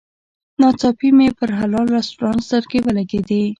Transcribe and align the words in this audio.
ناڅاپي 0.61 1.09
مې 1.17 1.27
پر 1.37 1.49
حلال 1.59 1.87
رسټورانټ 1.97 2.39
سترګې 2.47 2.79
ولګېدې. 2.85 3.41